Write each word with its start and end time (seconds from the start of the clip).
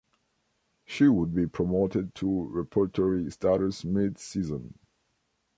She 0.83 1.07
would 1.07 1.31
be 1.35 1.45
promoted 1.45 2.15
to 2.15 2.45
repertory 2.47 3.29
status 3.29 3.85
mid-season. 3.85 4.73